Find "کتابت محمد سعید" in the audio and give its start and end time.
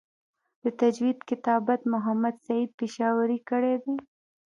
1.29-2.69